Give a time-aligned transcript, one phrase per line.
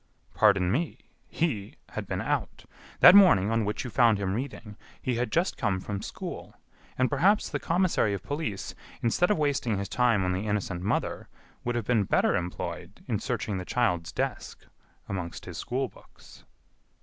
[0.33, 0.97] "Pardon me!
[1.27, 2.65] He had been out.
[3.01, 6.55] That morning, on which you found him reading, he had just come from school,
[6.97, 11.29] and perhaps the commissary of police, instead of wasting his time on the innocent mother,
[11.63, 14.65] would have been better employed in searching the child's desk
[15.07, 16.45] amongst his school books."